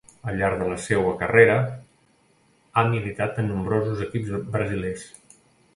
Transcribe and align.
Al 0.29 0.37
llarg 0.37 0.61
de 0.61 0.69
la 0.69 0.77
seua 0.85 1.11
carrera 1.19 1.57
ha 2.83 2.87
militat 2.95 3.39
en 3.45 3.53
nombrosos 3.53 4.05
equips 4.09 4.37
brasilers. 4.57 5.11